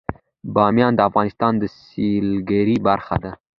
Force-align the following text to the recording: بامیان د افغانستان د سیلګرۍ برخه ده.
بامیان 0.53 0.93
د 0.95 1.01
افغانستان 1.09 1.53
د 1.57 1.63
سیلګرۍ 1.87 2.77
برخه 2.87 3.15
ده. 3.23 3.31